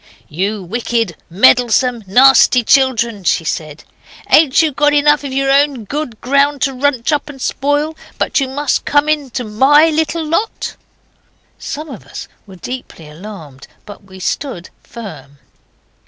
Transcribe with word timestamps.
'You 0.29 0.63
wicked, 0.63 1.15
meddlesome, 1.29 2.03
nasty 2.07 2.63
children!' 2.63 3.23
she 3.23 3.43
said, 3.45 3.83
ain't 4.31 4.59
you 4.63 4.71
got 4.71 4.95
enough 4.95 5.23
of 5.23 5.31
your 5.31 5.51
own 5.51 5.83
good 5.83 6.19
ground 6.21 6.63
to 6.63 6.71
runch 6.73 7.11
up 7.11 7.29
and 7.29 7.39
spoil, 7.39 7.95
but 8.17 8.39
you 8.39 8.47
must 8.47 8.83
come 8.83 9.07
into 9.07 9.43
MY 9.43 9.91
little 9.91 10.25
lot?' 10.25 10.75
Some 11.59 11.87
of 11.87 12.03
us 12.07 12.27
were 12.47 12.55
deeply 12.55 13.07
alarmed, 13.07 13.67
but 13.85 14.03
we 14.03 14.19
stood 14.19 14.71
firm. 14.83 15.37